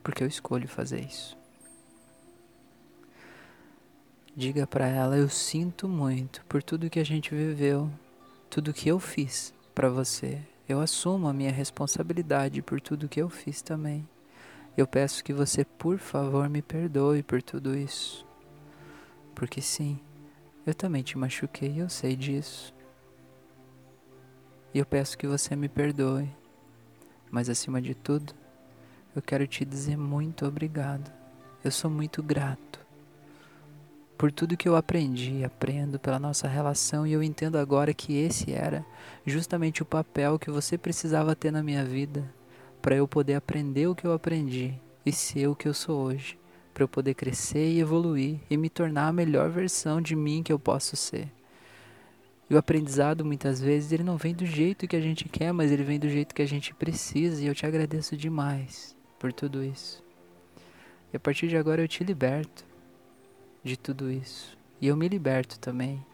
porque 0.03 0.23
eu 0.23 0.29
escolho 0.29 0.69
fazer 0.69 1.01
isso. 1.01 1.37
Diga 4.37 4.67
para 4.67 4.87
ela: 4.87 5.17
Eu 5.17 5.29
sinto 5.29 5.89
muito 5.89 6.45
por 6.47 6.63
tudo 6.63 6.91
que 6.91 7.01
a 7.01 7.05
gente 7.05 7.35
viveu, 7.35 7.91
tudo 8.51 8.73
que 8.73 8.89
eu 8.89 8.99
fiz 8.99 9.55
para 9.75 9.89
você. 9.89 10.41
Eu 10.69 10.81
assumo 10.81 11.29
a 11.29 11.33
minha 11.33 11.53
responsabilidade 11.53 12.63
por 12.63 12.81
tudo 12.81 13.09
que 13.09 13.21
eu 13.21 13.29
fiz 13.29 13.61
também. 13.61 14.09
Eu 14.77 14.87
peço 14.87 15.23
que 15.23 15.33
você, 15.33 15.65
por 15.65 15.99
favor, 15.99 16.49
me 16.49 16.61
perdoe 16.61 17.23
por 17.23 17.41
tudo 17.41 17.77
isso. 17.77 18.27
Porque 19.35 19.61
sim, 19.61 20.01
eu 20.67 20.75
também 20.75 21.03
te 21.03 21.17
machuquei, 21.17 21.81
eu 21.81 21.89
sei 21.89 22.17
disso. 22.17 22.75
E 24.73 24.79
eu 24.79 24.87
peço 24.87 25.17
que 25.17 25.27
você 25.27 25.55
me 25.55 25.69
perdoe. 25.69 26.29
Mas 27.31 27.49
acima 27.49 27.81
de 27.81 27.95
tudo, 27.95 28.33
eu 29.15 29.23
quero 29.23 29.47
te 29.47 29.65
dizer 29.65 29.97
muito 29.97 30.45
obrigado. 30.45 31.13
Eu 31.63 31.71
sou 31.71 31.91
muito 31.91 32.23
grato 32.23 32.85
por 34.17 34.31
tudo 34.31 34.57
que 34.57 34.69
eu 34.69 34.77
aprendi, 34.77 35.45
aprendo 35.45 35.99
pela 35.99 36.19
nossa 36.19 36.49
relação 36.49 37.07
e 37.07 37.13
eu 37.13 37.23
entendo 37.23 37.59
agora 37.59 37.93
que 37.93 38.17
esse 38.17 38.53
era 38.53 38.85
justamente 39.27 39.83
o 39.83 39.87
papel 39.87 40.39
que 40.39 40.51
você 40.51 40.79
precisava 40.79 41.35
ter 41.35 41.51
na 41.51 41.63
minha 41.63 41.85
vida 41.85 42.25
para 42.85 42.97
eu 42.97 43.09
poder 43.09 43.33
aprender 43.33 43.87
o 43.87 43.95
que 43.95 44.07
eu 44.07 44.13
aprendi 44.13 44.75
e 45.07 45.11
ser 45.11 45.47
o 45.47 45.57
que 45.57 45.67
eu 45.67 45.73
sou 45.73 46.03
hoje, 46.03 46.39
para 46.75 46.85
eu 46.85 46.89
poder 46.89 47.15
crescer 47.15 47.73
e 47.73 47.81
evoluir 47.81 48.41
e 48.51 48.59
me 48.59 48.69
tornar 48.69 49.09
a 49.09 49.13
melhor 49.13 49.49
versão 49.49 50.03
de 50.03 50.15
mim 50.15 50.43
que 50.43 50.53
eu 50.53 50.59
posso 50.59 50.95
ser. 50.95 51.33
E 52.51 52.55
o 52.55 52.59
aprendizado 52.59 53.25
muitas 53.25 53.59
vezes 53.59 53.91
ele 53.91 54.03
não 54.03 54.19
vem 54.19 54.35
do 54.35 54.45
jeito 54.45 54.87
que 54.87 54.95
a 54.95 55.01
gente 55.01 55.27
quer, 55.31 55.51
mas 55.51 55.73
ele 55.73 55.83
vem 55.83 55.99
do 55.99 56.11
jeito 56.11 56.35
que 56.35 56.43
a 56.43 56.47
gente 56.47 56.75
precisa 56.75 57.43
e 57.43 57.47
eu 57.47 57.55
te 57.55 57.65
agradeço 57.65 58.19
demais 58.19 58.95
por 59.19 59.33
tudo 59.33 59.65
isso. 59.65 60.05
E 61.11 61.17
a 61.17 61.21
partir 61.21 61.49
de 61.49 61.57
agora 61.57 61.81
eu 61.81 61.89
te 61.89 62.05
liberto 62.05 62.67
de 63.63 63.79
tudo 63.79 64.11
isso. 64.11 64.59
E 64.79 64.89
eu 64.89 64.95
me 64.95 65.09
liberto 65.09 65.59
também. 65.59 66.05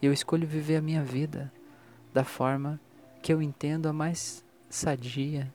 E 0.00 0.06
eu 0.06 0.12
escolho 0.12 0.48
viver 0.48 0.76
a 0.76 0.82
minha 0.82 1.04
vida 1.04 1.52
da 2.14 2.24
forma 2.24 2.80
que 3.22 3.30
eu 3.30 3.42
entendo 3.42 3.90
a 3.90 3.92
mais 3.92 4.42
sadia 4.70 5.52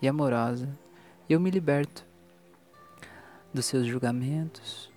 e 0.00 0.08
amorosa. 0.08 0.68
Eu 1.28 1.40
me 1.40 1.50
liberto 1.50 2.06
dos 3.52 3.66
seus 3.66 3.86
julgamentos 3.86 4.90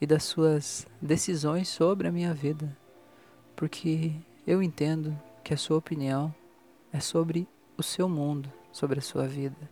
e 0.00 0.06
das 0.06 0.24
suas 0.24 0.86
decisões 1.00 1.68
sobre 1.68 2.08
a 2.08 2.12
minha 2.12 2.34
vida. 2.34 2.76
Porque 3.56 4.12
eu 4.46 4.62
entendo 4.62 5.18
que 5.44 5.54
a 5.54 5.56
sua 5.56 5.76
opinião 5.76 6.34
é 6.92 7.00
sobre 7.00 7.46
o 7.76 7.82
seu 7.82 8.08
mundo, 8.08 8.52
sobre 8.72 8.98
a 8.98 9.02
sua 9.02 9.26
vida. 9.26 9.70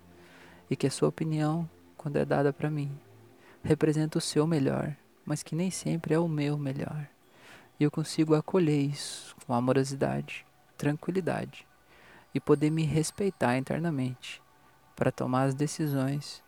E 0.71 0.77
que 0.77 0.87
a 0.87 0.91
sua 0.91 1.09
opinião, 1.09 1.69
quando 1.97 2.17
é 2.17 2.25
dada 2.25 2.53
para 2.53 2.71
mim, 2.71 2.91
representa 3.63 4.19
o 4.19 4.21
seu 4.21 4.47
melhor 4.47 4.95
mas 5.29 5.43
que 5.43 5.55
nem 5.55 5.71
sempre 5.71 6.15
é 6.15 6.19
o 6.19 6.27
meu 6.27 6.57
melhor. 6.57 7.07
E 7.79 7.85
eu 7.85 7.91
consigo 7.91 8.35
acolher 8.35 8.81
isso 8.81 9.37
com 9.47 9.53
amorosidade, 9.53 10.47
tranquilidade 10.75 11.67
e 12.35 12.41
poder 12.41 12.71
me 12.71 12.83
respeitar 12.83 13.59
internamente 13.59 14.41
para 14.99 15.13
tomar 15.13 15.45
as 15.45 15.55
decisões 15.55 16.43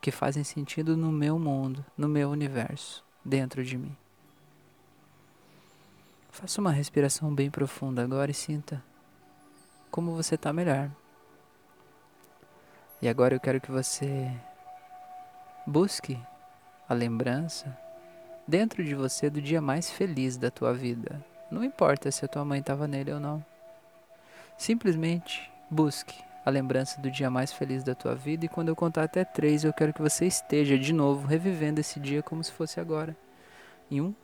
que 0.00 0.10
fazem 0.10 0.42
sentido 0.42 0.96
no 0.96 1.12
meu 1.12 1.38
mundo, 1.38 1.84
no 1.98 2.08
meu 2.08 2.30
universo, 2.30 3.04
dentro 3.22 3.62
de 3.62 3.76
mim. 3.76 3.94
Faça 6.30 6.62
uma 6.62 6.72
respiração 6.72 7.34
bem 7.34 7.50
profunda 7.50 8.02
agora 8.02 8.30
e 8.30 8.34
sinta 8.34 8.82
como 9.90 10.16
você 10.16 10.36
está 10.36 10.50
melhor. 10.50 10.90
E 13.02 13.08
agora 13.08 13.34
eu 13.34 13.40
quero 13.40 13.60
que 13.60 13.70
você 13.70 14.32
busque 15.66 16.18
a 16.88 16.94
lembrança 16.94 17.76
dentro 18.48 18.82
de 18.82 18.94
você 18.94 19.28
do 19.28 19.42
dia 19.42 19.60
mais 19.60 19.90
feliz 19.90 20.38
da 20.38 20.50
tua 20.50 20.72
vida. 20.72 21.22
Não 21.50 21.62
importa 21.62 22.10
se 22.10 22.24
a 22.24 22.28
tua 22.28 22.46
mãe 22.46 22.60
estava 22.60 22.88
nele 22.88 23.12
ou 23.12 23.20
não. 23.20 23.44
Simplesmente 24.56 25.52
busque 25.70 26.29
a 26.44 26.50
lembrança 26.50 27.00
do 27.00 27.10
dia 27.10 27.30
mais 27.30 27.52
feliz 27.52 27.84
da 27.84 27.94
tua 27.94 28.14
vida 28.14 28.44
e 28.44 28.48
quando 28.48 28.68
eu 28.68 28.76
contar 28.76 29.04
até 29.04 29.24
três, 29.24 29.64
eu 29.64 29.72
quero 29.72 29.92
que 29.92 30.00
você 30.00 30.26
esteja 30.26 30.78
de 30.78 30.92
novo 30.92 31.26
revivendo 31.26 31.80
esse 31.80 32.00
dia 32.00 32.22
como 32.22 32.42
se 32.42 32.52
fosse 32.52 32.80
agora. 32.80 33.16
Em 33.90 34.00
um, 34.00 34.14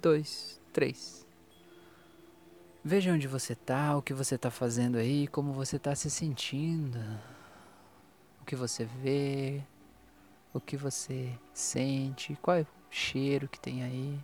dois, 0.00 0.60
três. 0.72 1.26
Veja 2.84 3.12
onde 3.12 3.26
você 3.26 3.54
está, 3.54 3.96
o 3.96 4.02
que 4.02 4.12
você 4.12 4.34
está 4.34 4.50
fazendo 4.50 4.98
aí, 4.98 5.26
como 5.28 5.52
você 5.52 5.76
está 5.76 5.94
se 5.94 6.10
sentindo, 6.10 6.98
o 8.42 8.44
que 8.44 8.54
você 8.54 8.84
vê, 8.84 9.62
o 10.52 10.60
que 10.60 10.76
você 10.76 11.32
sente, 11.52 12.38
qual 12.42 12.58
é 12.58 12.62
o 12.62 12.66
cheiro 12.90 13.48
que 13.48 13.58
tem 13.58 13.82
aí. 13.82 14.18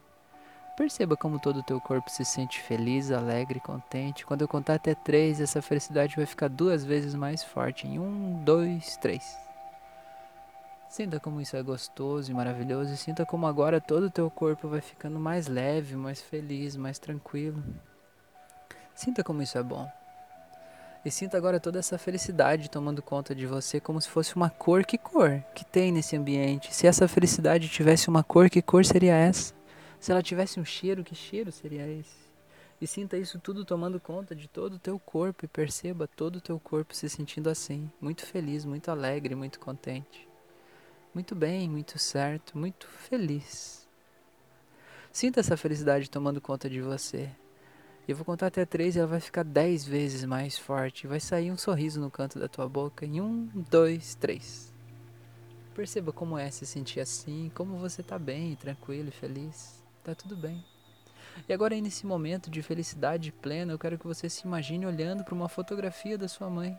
Perceba 0.77 1.17
como 1.17 1.39
todo 1.39 1.59
o 1.59 1.62
teu 1.62 1.81
corpo 1.81 2.11
se 2.11 2.25
sente 2.25 2.61
feliz, 2.61 3.11
alegre, 3.11 3.61
contente. 3.61 4.25
Quando 4.25 4.43
eu 4.43 4.49
contar 4.49 4.75
até 4.75 4.95
três, 4.95 5.41
essa 5.41 5.61
felicidade 5.61 6.17
vai 6.17 6.25
ficar 6.25 6.49
duas 6.49 6.85
vezes 6.85 7.15
mais 7.15 7.45
forte. 7.45 7.87
Em 7.87 7.99
um, 7.99 8.43
dois, 8.45 8.97
três. 8.97 9.37
Sinta 10.89 11.21
como 11.21 11.41
isso 11.41 11.57
é 11.57 11.62
gostoso 11.62 12.31
e 12.31 12.35
maravilhoso. 12.35 12.95
E 12.95 12.97
sinta 12.97 13.27
como 13.27 13.47
agora 13.47 13.81
todo 13.81 14.07
o 14.07 14.11
teu 14.11 14.31
corpo 14.31 14.69
vai 14.69 14.81
ficando 14.81 15.21
mais 15.21 15.47
leve, 15.47 15.95
mais 15.97 16.21
feliz, 16.21 16.77
mais 16.77 16.99
tranquilo. 16.99 17.62
Sinta 18.95 19.23
como 19.23 19.43
isso 19.43 19.57
é 19.57 19.62
bom. 19.62 19.89
E 21.05 21.11
sinta 21.11 21.37
agora 21.37 21.61
toda 21.61 21.79
essa 21.79 21.97
felicidade 21.97 22.69
tomando 22.69 23.00
conta 23.00 23.35
de 23.35 23.47
você 23.47 23.81
como 23.81 24.00
se 24.00 24.09
fosse 24.09 24.35
uma 24.35 24.50
cor. 24.50 24.85
Que 24.85 24.99
cor 24.99 25.43
que 25.55 25.65
tem 25.65 25.93
nesse 25.93 26.17
ambiente? 26.17 26.75
Se 26.75 26.87
essa 26.87 27.07
felicidade 27.07 27.69
tivesse 27.69 28.09
uma 28.09 28.23
cor, 28.23 28.50
que 28.50 28.61
cor 28.61 28.85
seria 28.85 29.15
essa? 29.15 29.60
Se 30.00 30.11
ela 30.11 30.23
tivesse 30.23 30.59
um 30.59 30.64
cheiro, 30.64 31.04
que 31.04 31.14
cheiro 31.14 31.52
seria 31.52 31.87
esse? 31.87 32.30
E 32.80 32.87
sinta 32.87 33.19
isso 33.19 33.38
tudo 33.38 33.66
tomando 33.66 34.00
conta 34.00 34.35
de 34.35 34.49
todo 34.49 34.75
o 34.75 34.78
teu 34.78 34.99
corpo 34.99 35.45
e 35.45 35.49
perceba 35.49 36.09
todo 36.09 36.37
o 36.37 36.40
teu 36.40 36.59
corpo 36.59 36.97
se 36.97 37.07
sentindo 37.11 37.50
assim, 37.50 37.90
muito 38.00 38.25
feliz, 38.25 38.64
muito 38.64 38.90
alegre, 38.90 39.35
muito 39.35 39.61
contente. 39.61 40.26
Muito 41.12 41.35
bem, 41.35 41.69
muito 41.69 41.99
certo, 41.99 42.57
muito 42.57 42.87
feliz. 42.87 43.87
Sinta 45.12 45.40
essa 45.40 45.57
felicidade 45.57 46.09
tomando 46.09 46.40
conta 46.40 46.71
de 46.71 46.80
você. 46.80 47.28
Eu 48.09 48.16
vou 48.16 48.25
contar 48.25 48.47
até 48.47 48.64
três 48.64 48.97
e 48.97 49.00
ela 49.00 49.09
vai 49.09 49.21
ficar 49.21 49.45
dez 49.45 49.85
vezes 49.85 50.25
mais 50.25 50.59
forte. 50.59 51.07
Vai 51.07 51.21
sair 51.21 51.50
um 51.50 51.59
sorriso 51.59 52.00
no 52.00 52.11
canto 52.11 52.38
da 52.38 52.49
tua 52.49 52.66
boca. 52.66 53.04
Em 53.04 53.21
um, 53.21 53.47
dois, 53.71 54.14
três. 54.14 54.73
Perceba 55.75 56.11
como 56.11 56.38
é 56.38 56.50
se 56.50 56.64
sentir 56.64 57.00
assim, 57.00 57.50
como 57.54 57.76
você 57.76 58.00
está 58.00 58.19
bem, 58.19 58.57
tranquilo 58.57 59.09
e 59.09 59.12
feliz. 59.12 59.80
Tá 60.02 60.14
tudo 60.14 60.37
bem. 60.37 60.64
E 61.49 61.52
agora, 61.52 61.78
nesse 61.80 62.07
momento 62.07 62.50
de 62.50 62.62
felicidade 62.62 63.33
plena, 63.33 63.73
eu 63.73 63.78
quero 63.78 63.99
que 63.99 64.07
você 64.07 64.28
se 64.28 64.47
imagine 64.47 64.87
olhando 64.87 65.25
para 65.25 65.35
uma 65.35 65.49
fotografia 65.49 66.16
da 66.16 66.28
sua 66.28 66.49
mãe. 66.49 66.78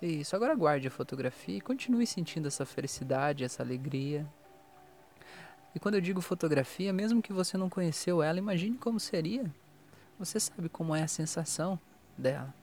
Isso, 0.00 0.36
agora 0.36 0.54
guarde 0.54 0.88
a 0.88 0.90
fotografia 0.90 1.56
e 1.56 1.60
continue 1.60 2.06
sentindo 2.06 2.48
essa 2.48 2.66
felicidade, 2.66 3.44
essa 3.44 3.62
alegria. 3.62 4.26
E 5.74 5.80
quando 5.80 5.94
eu 5.94 6.00
digo 6.00 6.20
fotografia, 6.20 6.92
mesmo 6.92 7.22
que 7.22 7.32
você 7.32 7.56
não 7.56 7.70
conheceu 7.70 8.22
ela, 8.22 8.38
imagine 8.38 8.76
como 8.76 9.00
seria. 9.00 9.52
Você 10.18 10.38
sabe 10.38 10.68
como 10.68 10.94
é 10.94 11.02
a 11.02 11.08
sensação 11.08 11.78
dela. 12.16 12.54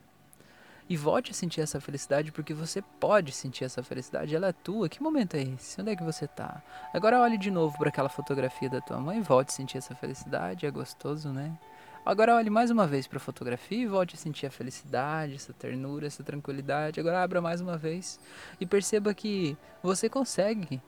E 0.90 0.98
volte 0.98 1.32
a 1.32 1.34
sentir 1.34 1.62
essa 1.62 1.80
felicidade 1.80 2.32
porque 2.32 2.54
você 2.54 2.82
pode 2.82 3.32
sentir 3.32 3.64
essa 3.64 3.82
felicidade, 3.82 4.36
ela 4.36 4.48
é 4.48 4.52
tua. 4.52 4.90
Que 4.90 5.02
momento 5.02 5.36
é 5.36 5.42
esse? 5.42 5.80
Onde 5.80 5.92
é 5.92 5.96
que 5.96 6.04
você 6.04 6.28
tá? 6.28 6.62
Agora 6.94 7.20
olhe 7.20 7.38
de 7.38 7.50
novo 7.50 7.78
para 7.78 7.90
aquela 7.90 8.10
fotografia 8.10 8.70
da 8.70 8.82
tua 8.82 9.00
mãe 9.00 9.22
volte 9.22 9.50
a 9.50 9.52
sentir 9.52 9.78
essa 9.78 9.96
felicidade, 9.96 10.66
é 10.66 10.72
gostoso, 10.72 11.30
né? 11.30 11.58
Agora 12.06 12.36
olhe 12.36 12.50
mais 12.50 12.72
uma 12.72 12.88
vez 12.88 13.06
para 13.06 13.18
a 13.18 13.22
fotografia 13.22 13.78
e 13.78 13.88
volte 13.88 14.16
a 14.16 14.18
sentir 14.18 14.48
a 14.48 14.52
felicidade, 14.52 15.36
essa 15.36 15.54
ternura, 15.54 16.08
essa 16.08 16.24
tranquilidade. 16.24 17.00
Agora 17.00 17.22
abra 17.22 17.40
mais 17.40 17.62
uma 17.62 17.78
vez 17.78 18.20
e 18.60 18.66
perceba 18.66 19.14
que 19.14 19.56
você 19.84 20.10
consegue 20.10 20.82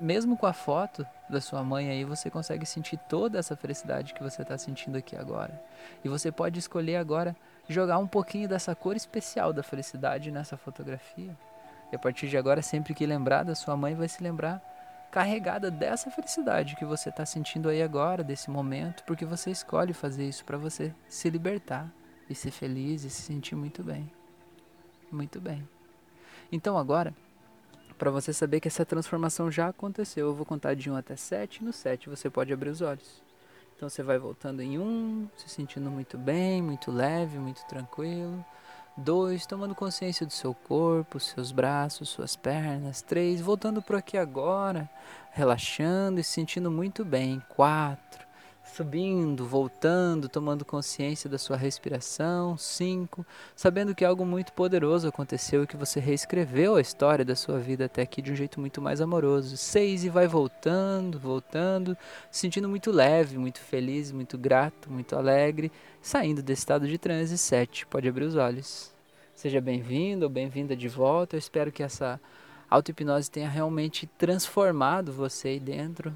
mesmo 0.00 0.36
com 0.36 0.46
a 0.46 0.52
foto 0.52 1.06
da 1.28 1.40
sua 1.40 1.62
mãe 1.62 1.90
aí, 1.90 2.04
você 2.04 2.30
consegue 2.30 2.64
sentir 2.64 2.98
toda 3.08 3.38
essa 3.38 3.54
felicidade 3.54 4.14
que 4.14 4.22
você 4.22 4.42
está 4.42 4.56
sentindo 4.56 4.96
aqui 4.96 5.14
agora. 5.14 5.62
E 6.02 6.08
você 6.08 6.32
pode 6.32 6.58
escolher 6.58 6.96
agora 6.96 7.36
jogar 7.70 7.98
um 7.98 8.06
pouquinho 8.06 8.48
dessa 8.48 8.74
cor 8.74 8.96
especial 8.96 9.52
da 9.52 9.62
felicidade 9.62 10.30
nessa 10.30 10.56
fotografia. 10.56 11.36
E 11.92 11.96
a 11.96 11.98
partir 11.98 12.28
de 12.28 12.36
agora, 12.36 12.62
sempre 12.62 12.94
que 12.94 13.06
lembrar 13.06 13.44
da 13.44 13.54
sua 13.54 13.76
mãe, 13.76 13.94
vai 13.94 14.08
se 14.08 14.22
lembrar 14.22 14.60
carregada 15.10 15.70
dessa 15.70 16.10
felicidade 16.10 16.76
que 16.76 16.84
você 16.84 17.08
está 17.08 17.24
sentindo 17.26 17.68
aí 17.68 17.82
agora, 17.82 18.22
desse 18.22 18.50
momento, 18.50 19.02
porque 19.04 19.24
você 19.24 19.50
escolhe 19.50 19.92
fazer 19.92 20.28
isso 20.28 20.44
para 20.44 20.56
você 20.56 20.94
se 21.08 21.28
libertar 21.30 21.90
e 22.28 22.34
ser 22.34 22.50
feliz 22.50 23.04
e 23.04 23.10
se 23.10 23.22
sentir 23.22 23.56
muito 23.56 23.82
bem. 23.82 24.10
Muito 25.10 25.40
bem. 25.40 25.68
Então 26.52 26.78
agora, 26.78 27.14
para 27.98 28.10
você 28.10 28.32
saber 28.32 28.60
que 28.60 28.68
essa 28.68 28.84
transformação 28.84 29.50
já 29.50 29.68
aconteceu, 29.68 30.28
eu 30.28 30.34
vou 30.34 30.46
contar 30.46 30.74
de 30.74 30.90
1 30.90 30.96
até 30.96 31.16
7, 31.16 31.58
e 31.58 31.64
no 31.64 31.72
7 31.72 32.08
você 32.08 32.30
pode 32.30 32.52
abrir 32.52 32.70
os 32.70 32.80
olhos. 32.80 33.29
Então 33.80 33.88
você 33.88 34.02
vai 34.02 34.18
voltando 34.18 34.60
em 34.60 34.78
um, 34.78 35.26
se 35.38 35.48
sentindo 35.48 35.90
muito 35.90 36.18
bem, 36.18 36.60
muito 36.60 36.92
leve, 36.92 37.38
muito 37.38 37.64
tranquilo. 37.64 38.44
Dois, 38.94 39.46
tomando 39.46 39.74
consciência 39.74 40.26
do 40.26 40.32
seu 40.34 40.52
corpo, 40.52 41.18
seus 41.18 41.50
braços, 41.50 42.10
suas 42.10 42.36
pernas. 42.36 43.00
Três, 43.00 43.40
voltando 43.40 43.80
para 43.80 43.96
aqui 43.96 44.18
agora, 44.18 44.86
relaxando 45.30 46.20
e 46.20 46.22
se 46.22 46.32
sentindo 46.32 46.70
muito 46.70 47.06
bem. 47.06 47.42
Quatro, 47.48 48.26
subindo, 48.70 49.44
voltando, 49.44 50.28
tomando 50.28 50.64
consciência 50.64 51.28
da 51.28 51.38
sua 51.38 51.56
respiração. 51.56 52.56
5. 52.56 53.26
Sabendo 53.54 53.94
que 53.94 54.04
algo 54.04 54.24
muito 54.24 54.52
poderoso 54.52 55.08
aconteceu 55.08 55.64
e 55.64 55.66
que 55.66 55.76
você 55.76 56.00
reescreveu 56.00 56.76
a 56.76 56.80
história 56.80 57.24
da 57.24 57.34
sua 57.34 57.58
vida 57.58 57.86
até 57.86 58.02
aqui 58.02 58.22
de 58.22 58.32
um 58.32 58.36
jeito 58.36 58.60
muito 58.60 58.80
mais 58.80 59.00
amoroso. 59.00 59.56
6. 59.56 60.04
E 60.04 60.08
vai 60.08 60.26
voltando, 60.26 61.18
voltando, 61.18 61.96
sentindo 62.30 62.68
muito 62.68 62.90
leve, 62.90 63.36
muito 63.36 63.60
feliz, 63.60 64.12
muito 64.12 64.38
grato, 64.38 64.90
muito 64.90 65.16
alegre, 65.16 65.70
saindo 66.00 66.42
desse 66.42 66.60
estado 66.60 66.86
de 66.86 66.96
transe. 66.96 67.36
7. 67.36 67.86
Pode 67.86 68.08
abrir 68.08 68.24
os 68.24 68.36
olhos. 68.36 68.92
Seja 69.34 69.60
bem-vindo 69.60 70.24
ou 70.24 70.30
bem-vinda 70.30 70.76
de 70.76 70.88
volta. 70.88 71.36
Eu 71.36 71.38
espero 71.38 71.72
que 71.72 71.82
essa 71.82 72.20
auto-hipnose 72.68 73.30
tenha 73.30 73.48
realmente 73.48 74.06
transformado 74.06 75.12
você 75.12 75.48
aí 75.48 75.60
dentro 75.60 76.14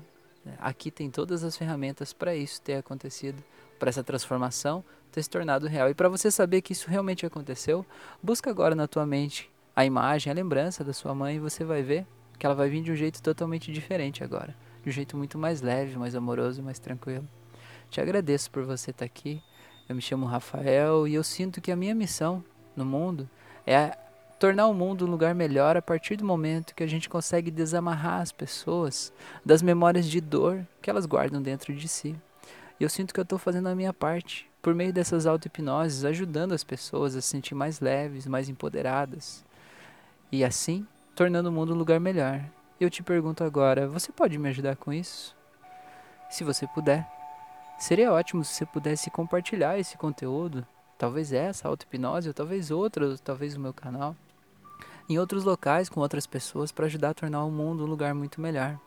Aqui 0.59 0.91
tem 0.91 1.11
todas 1.11 1.45
as 1.45 1.57
ferramentas 1.57 2.13
para 2.13 2.35
isso 2.35 2.61
ter 2.61 2.75
acontecido, 2.75 3.43
para 3.79 3.89
essa 3.89 4.05
transformação 4.05 4.85
ter 5.11 5.23
se 5.23 5.31
tornado 5.31 5.69
real. 5.69 5.89
E 5.89 5.95
para 5.95 6.09
você 6.09 6.31
saber 6.31 6.61
que 6.61 6.73
isso 6.73 6.91
realmente 6.91 7.25
aconteceu, 7.25 7.87
busca 8.23 8.51
agora 8.51 8.75
na 8.75 8.89
tua 8.89 9.07
mente 9.07 9.51
a 9.75 9.85
imagem, 9.85 10.31
a 10.31 10.35
lembrança 10.35 10.83
da 10.83 10.93
sua 10.93 11.15
mãe 11.15 11.37
e 11.37 11.41
você 11.41 11.65
vai 11.65 11.83
ver 11.83 12.07
que 12.39 12.45
ela 12.45 12.55
vai 12.55 12.69
vir 12.69 12.83
de 12.83 12.91
um 12.91 12.97
jeito 12.97 13.23
totalmente 13.23 13.73
diferente 13.73 14.25
agora, 14.25 14.57
de 14.83 14.89
um 14.89 14.93
jeito 14.93 15.17
muito 15.17 15.39
mais 15.39 15.63
leve, 15.63 15.97
mais 15.97 16.17
amoroso, 16.17 16.63
mais 16.63 16.81
tranquilo. 16.81 17.27
Te 17.91 18.01
agradeço 18.01 18.51
por 18.51 18.65
você 18.65 18.91
estar 18.91 19.05
aqui. 19.05 19.41
Eu 19.89 19.95
me 19.95 20.03
chamo 20.03 20.27
Rafael 20.27 21.07
e 21.07 21.15
eu 21.15 21.23
sinto 21.23 21.61
que 21.61 21.71
a 21.71 21.77
minha 21.77 21.95
missão 21.95 22.45
no 22.75 22.85
mundo 22.85 23.29
é 23.65 23.97
tornar 24.39 24.67
o 24.67 24.75
mundo 24.75 25.07
um 25.07 25.11
lugar 25.11 25.35
melhor 25.35 25.77
a 25.77 25.83
partir 25.83 26.17
do 26.17 26.25
momento 26.25 26.75
que 26.75 26.83
a 26.83 26.87
gente 26.87 27.09
consegue 27.09 27.51
desamarrar 27.51 28.21
as 28.21 28.33
pessoas 28.33 29.13
das 29.45 29.63
memórias 29.63 30.07
de 30.07 30.21
dor 30.21 30.67
que 30.83 30.91
elas 30.91 31.07
guardam 31.07 31.41
dentro 31.41 31.75
de 31.75 31.89
si. 31.89 32.17
E 32.79 32.83
eu 32.83 32.89
sinto 32.89 33.15
que 33.15 33.21
eu 33.21 33.25
estou 33.25 33.39
fazendo 33.39 33.69
a 33.69 33.75
minha 33.75 33.93
parte, 33.93 34.51
por 34.61 34.75
meio 34.75 34.93
dessas 34.93 35.27
auto-hipnoses, 35.27 36.05
ajudando 36.05 36.53
as 36.53 36.65
pessoas 36.65 37.15
a 37.15 37.21
se 37.21 37.29
sentir 37.29 37.55
mais 37.55 37.81
leves, 37.81 38.27
mais 38.27 38.49
empoderadas. 38.49 39.45
E 40.33 40.45
assim, 40.45 40.87
tornando 41.15 41.49
o 41.49 41.53
mundo 41.53 41.75
um 41.75 41.79
lugar 41.79 42.01
melhor. 42.01 42.45
Eu 42.81 42.91
te 42.91 43.03
pergunto 43.03 43.45
agora, 43.45 43.87
você 43.87 44.11
pode 44.11 44.37
me 44.37 44.49
ajudar 44.49 44.77
com 44.77 44.93
isso? 44.93 45.37
Se 46.29 46.43
você 46.43 46.67
puder. 46.67 47.09
Seria 47.79 48.13
ótimo 48.13 48.45
se 48.45 48.55
você 48.55 48.67
pudesse 48.67 49.11
compartilhar 49.11 49.79
esse 49.79 49.97
conteúdo, 49.97 50.67
talvez 50.99 51.33
essa 51.33 51.69
auto-hipnose, 51.69 52.29
ou 52.29 52.35
talvez 52.35 52.71
outra, 52.71 53.07
ou 53.07 53.19
talvez 53.19 53.57
o 53.57 53.61
meu 53.61 53.73
canal 53.73 54.17
em 55.09 55.19
outros 55.19 55.45
locais 55.45 55.89
com 55.89 56.01
outras 56.01 56.27
pessoas 56.27 56.73
para 56.73 56.87
ajudar 56.87 57.11
a 57.11 57.15
tornar 57.15 57.45
o 57.45 57.51
mundo 57.51 57.85
um 57.85 57.87
lugar 57.87 58.15
muito 58.15 58.41
melhor. 58.41 58.79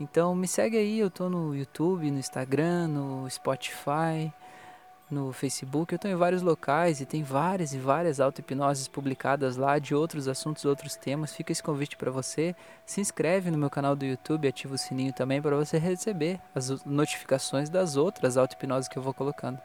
Então 0.00 0.34
me 0.34 0.46
segue 0.46 0.76
aí, 0.76 0.98
eu 0.98 1.10
tô 1.10 1.28
no 1.28 1.54
YouTube, 1.54 2.10
no 2.10 2.18
Instagram, 2.18 2.88
no 2.88 3.28
Spotify, 3.28 4.32
no 5.10 5.32
Facebook, 5.32 5.92
eu 5.92 5.98
tô 5.98 6.06
em 6.06 6.14
vários 6.14 6.42
locais 6.42 7.00
e 7.00 7.06
tem 7.06 7.22
várias 7.22 7.72
e 7.72 7.78
várias 7.78 8.20
auto-hipnoses 8.20 8.86
publicadas 8.86 9.56
lá 9.56 9.78
de 9.78 9.94
outros 9.94 10.28
assuntos, 10.28 10.64
outros 10.64 10.96
temas. 10.96 11.34
Fica 11.34 11.50
esse 11.50 11.62
convite 11.62 11.96
para 11.96 12.10
você. 12.10 12.54
Se 12.84 13.00
inscreve 13.00 13.50
no 13.50 13.58
meu 13.58 13.70
canal 13.70 13.96
do 13.96 14.04
YouTube, 14.04 14.46
ativa 14.46 14.74
o 14.74 14.78
sininho 14.78 15.12
também 15.12 15.40
para 15.40 15.56
você 15.56 15.78
receber 15.78 16.38
as 16.54 16.84
notificações 16.84 17.68
das 17.70 17.96
outras 17.96 18.36
auto-hipnoses 18.36 18.88
que 18.88 18.98
eu 18.98 19.02
vou 19.02 19.14
colocando. 19.14 19.58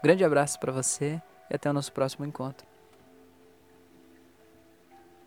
Grande 0.00 0.24
abraço 0.24 0.60
para 0.60 0.70
você 0.70 1.20
e 1.50 1.56
até 1.56 1.68
o 1.68 1.72
nosso 1.72 1.92
próximo 1.92 2.24
encontro. 2.24 2.67